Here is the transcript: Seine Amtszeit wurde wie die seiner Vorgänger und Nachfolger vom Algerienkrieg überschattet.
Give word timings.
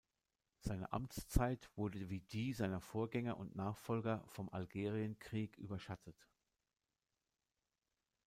Seine 0.57 0.93
Amtszeit 0.93 1.69
wurde 1.75 2.09
wie 2.09 2.21
die 2.21 2.53
seiner 2.53 2.81
Vorgänger 2.81 3.37
und 3.37 3.55
Nachfolger 3.55 4.23
vom 4.29 4.49
Algerienkrieg 4.49 5.55
überschattet. 5.57 6.27